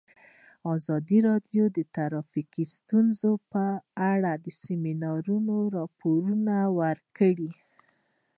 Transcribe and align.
ازادي 0.75 1.19
راډیو 1.29 1.63
د 1.77 1.79
ټرافیکي 1.95 2.63
ستونزې 2.75 3.31
په 3.51 3.65
اړه 4.11 4.31
د 4.43 4.47
سیمینارونو 4.63 5.55
راپورونه 5.77 6.55
ورکړي. 6.79 7.51